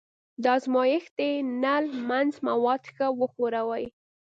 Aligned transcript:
د 0.43 0.45
ازمایښتي 0.57 1.31
نل 1.63 1.83
منځ 2.09 2.33
مواد 2.47 2.83
ښه 2.93 3.07
وښوروئ. 3.19 3.85